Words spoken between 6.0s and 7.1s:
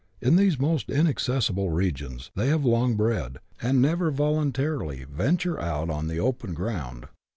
the open ground.